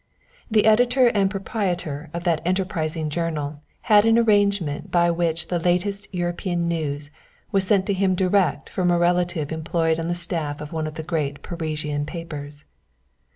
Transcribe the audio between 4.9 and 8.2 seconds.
which the latest European news was sent to him